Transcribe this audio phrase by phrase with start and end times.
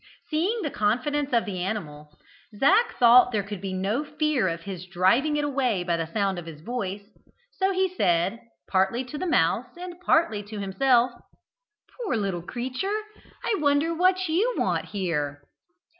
[0.31, 2.11] Seeing the confidence of the animal,
[2.57, 6.39] Zac thought there could be no fear of his driving it away by the sound
[6.39, 7.03] of his voice,
[7.51, 11.11] so he said, partly to the mouse and partly to himself:
[12.03, 12.99] "Poor little creature,
[13.43, 15.43] I wonder what you want here?"